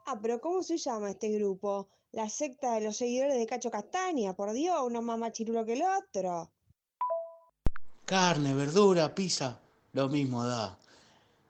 Ah, 0.06 0.18
pero 0.20 0.40
¿cómo 0.40 0.62
se 0.62 0.76
llama 0.76 1.10
este 1.10 1.28
grupo? 1.28 1.88
La 2.12 2.28
secta 2.28 2.74
de 2.74 2.80
los 2.80 2.96
seguidores 2.96 3.38
de 3.38 3.46
Cacho 3.46 3.70
Castaña, 3.70 4.34
por 4.34 4.52
Dios, 4.52 4.76
uno 4.84 5.00
más 5.00 5.16
machirulo 5.16 5.64
que 5.64 5.74
el 5.74 5.82
otro. 5.82 6.50
Carne, 8.04 8.52
verdura, 8.52 9.14
pizza, 9.14 9.60
lo 9.92 10.08
mismo 10.08 10.44
da. 10.44 10.76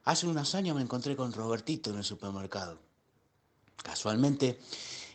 Hace 0.05 0.27
unos 0.27 0.55
años 0.55 0.77
me 0.77 0.83
encontré 0.83 1.17
con 1.17 1.33
Robertito 1.33 1.89
en 1.91 1.97
el 1.97 2.05
supermercado. 2.05 2.79
Casualmente. 3.83 4.59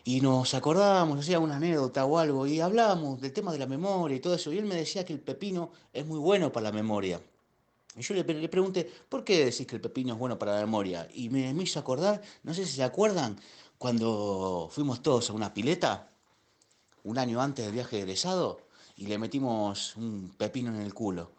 Y 0.02 0.20
nos 0.20 0.52
acordábamos, 0.54 1.20
hacía 1.20 1.38
una 1.38 1.56
anécdota 1.56 2.04
o 2.06 2.18
algo, 2.18 2.48
y 2.48 2.60
hablábamos 2.60 3.20
del 3.20 3.32
tema 3.32 3.52
de 3.52 3.58
la 3.58 3.66
memoria 3.66 4.16
y 4.16 4.20
todo 4.20 4.34
eso. 4.34 4.52
Y 4.52 4.58
él 4.58 4.64
me 4.64 4.74
decía 4.74 5.04
que 5.04 5.12
el 5.12 5.20
pepino 5.20 5.70
es 5.92 6.04
muy 6.04 6.18
bueno 6.18 6.50
para 6.50 6.64
la 6.64 6.72
memoria. 6.72 7.20
Y 7.96 8.02
yo 8.02 8.14
le, 8.14 8.24
pregunté, 8.24 8.90
¿por 9.08 9.24
qué 9.24 9.44
decís 9.44 9.66
que 9.66 9.76
el 9.76 9.80
pepino 9.80 10.14
es 10.14 10.18
bueno 10.18 10.38
para 10.38 10.54
la 10.54 10.60
memoria? 10.60 11.08
Y 11.14 11.30
me, 11.30 11.54
me 11.54 11.62
hizo 11.62 11.78
acordar, 11.78 12.20
no 12.42 12.52
sé 12.52 12.66
si 12.66 12.72
se 12.72 12.82
acuerdan, 12.82 13.38
cuando 13.78 14.68
fuimos 14.70 15.02
todos 15.02 15.30
a 15.30 15.32
una 15.32 15.52
pileta, 15.52 16.10
un 17.04 17.18
año 17.18 17.40
antes 17.40 17.64
del 17.64 17.74
viaje 17.74 17.98
egresado, 17.98 18.60
y 18.96 19.06
le 19.06 19.18
metimos 19.18 19.96
un 19.96 20.34
pepino 20.36 20.74
en 20.74 20.80
el 20.80 20.94
culo. 20.94 21.30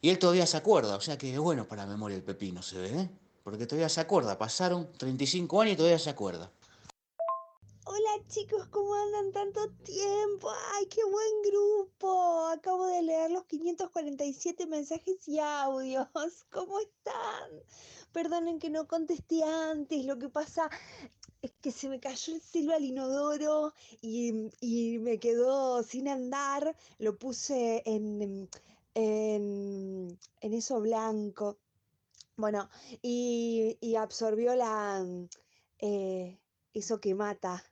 Y 0.00 0.10
él 0.10 0.18
todavía 0.18 0.46
se 0.46 0.56
acuerda, 0.56 0.96
o 0.96 1.00
sea 1.00 1.16
que 1.16 1.32
es 1.32 1.38
bueno 1.38 1.66
para 1.66 1.84
la 1.84 1.90
memoria 1.90 2.16
el 2.16 2.24
pepino, 2.24 2.62
se 2.62 2.78
ve, 2.78 3.00
¿eh? 3.00 3.10
Porque 3.42 3.66
todavía 3.66 3.88
se 3.88 4.00
acuerda, 4.00 4.36
pasaron 4.36 4.90
35 4.92 5.60
años 5.60 5.74
y 5.74 5.76
todavía 5.76 5.98
se 5.98 6.10
acuerda. 6.10 6.50
Hola 7.86 8.26
chicos, 8.28 8.66
¿cómo 8.68 8.94
andan 8.94 9.32
tanto 9.32 9.70
tiempo? 9.84 10.50
¡Ay, 10.72 10.86
qué 10.86 11.04
buen 11.04 11.42
grupo! 11.50 12.46
Acabo 12.48 12.86
de 12.86 13.02
leer 13.02 13.30
los 13.30 13.44
547 13.44 14.66
mensajes 14.66 15.28
y 15.28 15.38
audios. 15.38 16.08
¿Cómo 16.50 16.80
están? 16.80 17.50
Perdonen 18.12 18.58
que 18.58 18.70
no 18.70 18.88
contesté 18.88 19.44
antes. 19.44 20.06
Lo 20.06 20.18
que 20.18 20.30
pasa 20.30 20.70
es 21.44 21.52
que 21.60 21.70
se 21.70 21.90
me 21.90 22.00
cayó 22.00 22.34
el 22.34 22.40
silbo 22.40 22.72
al 22.72 22.84
inodoro 22.84 23.74
y, 24.00 24.48
y 24.60 24.98
me 24.98 25.18
quedó 25.18 25.82
sin 25.82 26.08
andar. 26.08 26.74
Lo 26.98 27.18
puse 27.18 27.82
en, 27.84 28.48
en, 28.94 30.18
en 30.40 30.52
eso 30.54 30.80
blanco. 30.80 31.58
Bueno, 32.36 32.70
y, 33.02 33.76
y 33.82 33.94
absorbió 33.96 34.54
la... 34.56 35.04
eh, 35.80 36.38
eso 36.72 36.98
que 36.98 37.14
mata. 37.14 37.62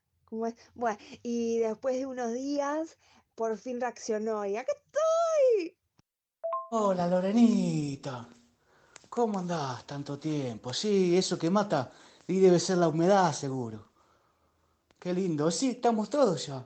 Bueno, 0.75 0.99
y 1.23 1.59
después 1.59 1.97
de 1.97 2.05
unos 2.05 2.35
días, 2.35 2.99
por 3.35 3.57
fin 3.57 3.81
reaccionó. 3.81 4.45
Y 4.45 4.57
acá 4.57 4.73
estoy. 4.73 5.77
Hola 6.73 7.07
Lorenita, 7.09 8.29
¿cómo 9.09 9.39
andás 9.39 9.87
tanto 9.87 10.19
tiempo? 10.19 10.75
Sí, 10.75 11.17
eso 11.17 11.39
que 11.39 11.49
mata 11.49 11.91
y 12.33 12.41
debe 12.41 12.59
ser 12.59 12.79
la 12.79 12.89
humedad 12.89 13.33
seguro. 13.33 13.85
Qué 14.99 15.13
lindo, 15.13 15.51
sí, 15.51 15.71
estamos 15.71 16.09
todos 16.09 16.47
ya. 16.47 16.65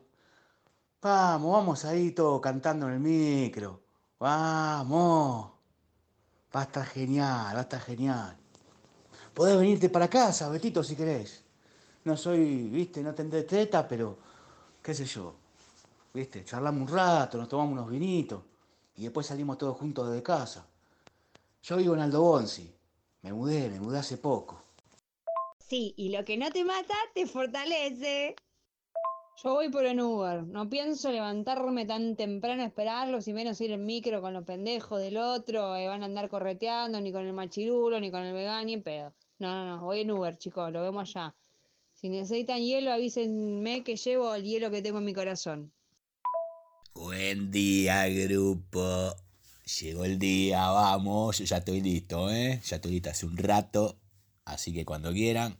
Vamos, 1.02 1.52
vamos 1.52 1.85
ahí 1.85 2.12
todos 2.12 2.40
cantando 2.40 2.87
en 2.87 2.94
el 2.94 3.00
micro. 3.00 3.80
Vamos. 4.18 5.50
Va 6.54 6.61
a 6.61 6.64
estar 6.64 6.87
genial, 6.87 7.54
va 7.54 7.58
a 7.58 7.62
estar 7.62 7.80
genial. 7.80 8.37
Podés 9.35 9.58
venirte 9.58 9.88
para 9.88 10.08
casa, 10.08 10.49
Betito, 10.49 10.82
si 10.85 10.94
querés. 10.94 11.42
No 12.04 12.16
soy, 12.16 12.68
viste, 12.68 13.02
no 13.02 13.12
tendré 13.14 13.42
teta, 13.42 13.87
pero 13.87 14.18
qué 14.80 14.94
sé 14.94 15.04
yo. 15.04 15.35
Viste, 16.14 16.44
charlamos 16.44 16.88
un 16.88 16.96
rato, 16.96 17.38
nos 17.38 17.49
tomamos 17.49 17.73
unos 17.73 17.90
vinitos 17.90 18.42
y 18.96 19.02
después 19.02 19.26
salimos 19.26 19.58
todos 19.58 19.76
juntos 19.76 20.11
de 20.12 20.23
casa. 20.23 20.64
Yo 21.62 21.76
vivo 21.76 21.94
en 21.94 22.00
Aldo 22.00 22.23
Bonzi. 22.23 22.73
Me 23.23 23.32
mudé, 23.32 23.68
me 23.68 23.80
mudé 23.80 23.99
hace 23.99 24.16
poco. 24.16 24.65
Sí, 25.68 25.94
y 25.96 26.11
lo 26.11 26.25
que 26.25 26.37
no 26.37 26.50
te 26.50 26.64
mata 26.64 26.94
te 27.12 27.26
fortalece. 27.26 28.37
Yo 29.42 29.52
voy 29.52 29.68
por 29.68 29.85
un 29.85 30.00
Uber. 30.00 30.44
No 30.44 30.68
pienso 30.68 31.11
levantarme 31.11 31.85
tan 31.85 32.16
temprano 32.16 32.62
a 32.62 32.66
esperarlos 32.66 33.26
y 33.28 33.32
menos 33.32 33.61
ir 33.61 33.73
en 33.73 33.85
micro 33.85 34.23
con 34.23 34.32
los 34.32 34.44
pendejos 34.44 35.00
del 35.00 35.16
otro. 35.18 35.76
eh, 35.76 35.88
van 35.88 36.02
a 36.02 36.06
andar 36.06 36.28
correteando 36.28 37.00
ni 37.00 37.12
con 37.12 37.26
el 37.26 37.32
machirulo, 37.32 38.00
ni 38.00 38.11
con 38.11 38.23
el 38.23 38.32
vegano, 38.32 38.64
ni 38.64 38.75
en 38.75 38.82
pedo. 38.82 39.14
No, 39.38 39.54
no, 39.54 39.76
no. 39.76 39.85
Voy 39.85 40.00
en 40.00 40.11
Uber, 40.12 40.38
chicos. 40.38 40.73
Lo 40.73 40.82
vemos 40.82 41.14
allá. 41.14 41.34
Si 41.93 42.08
necesitan 42.08 42.60
hielo, 42.60 42.93
avísenme 42.93 43.82
que 43.82 43.97
llevo 43.97 44.34
el 44.34 44.45
hielo 44.45 44.71
que 44.71 44.82
tengo 44.82 44.99
en 44.99 45.04
mi 45.04 45.14
corazón. 45.14 45.73
Buen 46.95 47.50
día, 47.50 48.06
grupo. 48.08 49.14
Llegó 49.80 50.04
el 50.04 50.19
día, 50.19 50.69
vamos. 50.71 51.38
Yo 51.38 51.45
ya 51.45 51.56
estoy 51.58 51.80
listo, 51.80 52.30
¿eh? 52.30 52.60
Ya 52.64 52.76
estoy 52.76 52.93
listo 52.93 53.10
hace 53.10 53.26
un 53.26 53.36
rato. 53.36 53.99
Así 54.47 54.73
que 54.73 54.87
cuando 54.87 55.13
quieran, 55.13 55.59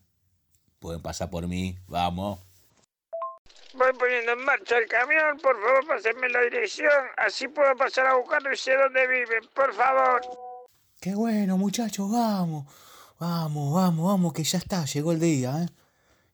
pueden 0.79 1.03
pasar 1.03 1.29
por 1.29 1.47
mí. 1.47 1.77
Vamos. 1.89 2.41
Voy 3.75 3.93
poniendo 3.99 4.33
en 4.33 4.45
marcha 4.45 4.79
el 4.79 4.87
camión, 4.87 5.39
por 5.43 5.61
favor, 5.61 5.87
pásenme 5.87 6.31
la 6.31 6.41
dirección, 6.41 6.91
así 7.19 7.47
puedo 7.49 7.77
pasar 7.77 8.07
a 8.07 8.15
buscarlo 8.15 8.51
y 8.51 8.57
sé 8.57 8.75
dónde 8.75 9.07
viven, 9.07 9.47
por 9.55 9.75
favor. 9.75 10.23
Qué 10.99 11.15
bueno, 11.15 11.59
muchachos, 11.59 12.11
vamos. 12.11 12.65
Vamos, 13.19 13.75
vamos, 13.75 14.07
vamos, 14.07 14.33
que 14.33 14.45
ya 14.45 14.59
está, 14.59 14.85
llegó 14.87 15.13
el 15.13 15.21
día, 15.21 15.63
¿eh? 15.63 15.69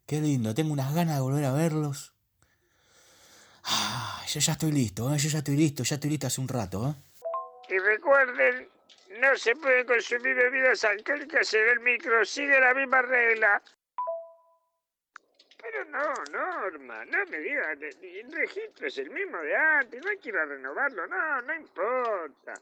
Qué 0.07 0.21
lindo, 0.21 0.55
tengo 0.55 0.73
unas 0.73 0.95
ganas 0.95 1.17
de 1.17 1.21
volver 1.23 1.45
a 1.45 1.53
verlos. 1.53 2.13
Ah, 3.65 4.23
yo 4.29 4.39
ya 4.39 4.53
estoy 4.53 4.71
listo, 4.71 5.13
¿eh? 5.13 5.19
Yo 5.19 5.29
ya 5.29 5.39
estoy 5.39 5.57
listo, 5.57 5.83
ya 5.83 5.95
estoy 5.97 6.11
listo 6.11 6.27
hace 6.29 6.41
un 6.41 6.49
rato, 6.49 6.91
¿eh? 6.91 7.75
Y 7.75 7.79
recuerden, 7.79 8.69
no 9.21 9.37
se 9.37 9.55
pueden 9.57 9.87
consumir 9.87 10.35
bebidas 10.35 10.85
alcohólicas 10.85 11.53
en 11.55 11.69
el 11.69 11.81
micro, 11.81 12.25
sigue 12.25 12.59
la 12.61 12.75
misma 12.75 13.03
regla. 13.03 13.63
Pero 15.63 15.85
no, 15.87 16.13
Norma, 16.31 17.05
no 17.05 17.25
me 17.27 17.39
digas, 17.39 17.79
el 17.81 18.33
registro 18.33 18.87
es 18.89 18.99
el 18.99 19.11
mismo 19.11 19.39
de 19.39 19.57
antes, 19.57 20.05
no 20.05 20.11
quiero 20.21 20.45
renovarlo, 20.45 21.07
no, 21.07 21.43
no 21.43 21.55
importa. 21.55 22.55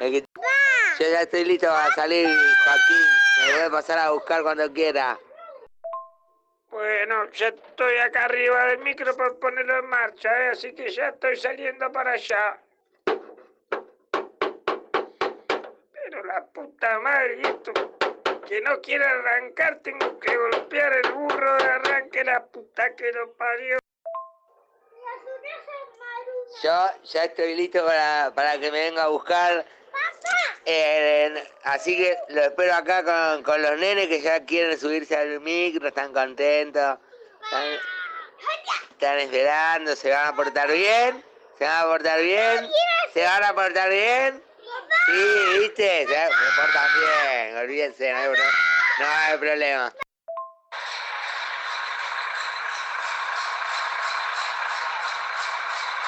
Es 0.00 0.10
que 0.10 0.24
yo 0.98 1.10
ya 1.10 1.22
estoy 1.22 1.44
listo 1.44 1.66
para 1.66 1.94
salir, 1.94 2.26
Joaquín. 2.26 3.06
Me 3.46 3.52
voy 3.54 3.62
a 3.62 3.70
pasar 3.70 3.98
a 3.98 4.10
buscar 4.10 4.42
cuando 4.42 4.72
quiera. 4.72 5.18
Bueno, 6.70 7.30
ya 7.30 7.48
estoy 7.48 7.96
acá 7.98 8.26
arriba 8.26 8.66
del 8.66 8.78
micro 8.80 9.16
para 9.16 9.32
ponerlo 9.34 9.78
en 9.78 9.86
marcha, 9.86 10.28
¿eh? 10.44 10.48
así 10.50 10.74
que 10.74 10.90
ya 10.90 11.08
estoy 11.08 11.36
saliendo 11.36 11.90
para 11.90 12.12
allá. 12.12 12.60
La 16.28 16.44
puta 16.44 16.98
madre, 16.98 17.38
y 17.42 17.46
esto 17.46 17.72
que 18.46 18.60
no 18.60 18.80
quiere 18.82 19.04
arrancar, 19.04 19.80
tengo 19.82 20.18
que 20.20 20.36
golpear 20.36 20.92
el 20.92 21.12
burro 21.12 21.56
de 21.56 21.64
arranque, 21.64 22.22
la 22.22 22.44
puta 22.46 22.94
que 22.96 23.10
lo 23.12 23.32
parió. 23.32 23.78
Yo 26.62 26.90
ya 27.04 27.24
estoy 27.24 27.54
listo 27.54 27.84
para, 27.84 28.32
para 28.34 28.58
que 28.58 28.70
me 28.70 28.80
venga 28.80 29.04
a 29.04 29.08
buscar. 29.08 29.64
Eh, 30.66 31.50
así 31.64 31.96
que 31.96 32.18
lo 32.28 32.42
espero 32.42 32.74
acá 32.74 33.02
con, 33.04 33.42
con 33.42 33.62
los 33.62 33.78
nenes 33.78 34.08
que 34.08 34.20
ya 34.20 34.44
quieren 34.44 34.78
subirse 34.78 35.16
al 35.16 35.40
micro, 35.40 35.88
están 35.88 36.12
contentos. 36.12 36.98
Están, 37.44 37.64
están 38.90 39.18
esperando, 39.18 39.96
se 39.96 40.10
van 40.10 40.26
a 40.26 40.36
portar 40.36 40.70
bien. 40.70 41.24
Se 41.58 41.64
van 41.64 41.84
a 41.84 41.86
portar 41.86 42.20
bien. 42.20 42.70
Se 43.14 43.24
van 43.24 43.44
a 43.44 43.54
portar 43.54 43.88
bien. 43.88 44.47
Sí, 45.08 45.58
viste, 45.58 46.06
se, 46.06 46.28
portan 46.54 46.88
bien, 47.00 47.56
olvídense, 47.56 48.12
no 48.12 48.18
hay, 48.18 48.28
no 48.28 49.06
hay 49.08 49.38
problema. 49.38 49.92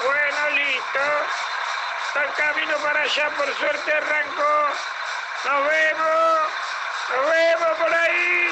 Bueno, 0.04 0.50
listo. 0.50 1.00
Está 2.08 2.24
el 2.24 2.32
camino 2.34 2.76
para 2.82 3.00
allá, 3.00 3.30
por 3.38 3.54
suerte 3.54 3.90
arrancó. 3.90 4.68
Nos 5.46 5.66
vemos. 5.66 6.40
Nos 7.08 7.30
vemos 7.30 7.78
por 7.78 7.94
ahí. 7.94 8.50